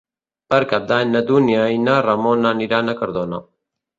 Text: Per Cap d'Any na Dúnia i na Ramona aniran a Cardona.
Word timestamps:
Per 0.53 0.59
Cap 0.71 0.87
d'Any 0.91 1.09
na 1.15 1.21
Dúnia 1.27 1.67
i 1.75 1.77
na 1.83 1.99
Ramona 2.07 2.55
aniran 2.57 2.89
a 2.89 2.95
Cardona. 3.03 3.43